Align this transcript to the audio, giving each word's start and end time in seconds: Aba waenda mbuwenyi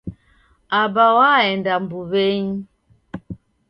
Aba 0.81 1.05
waenda 1.17 1.73
mbuwenyi 1.83 2.57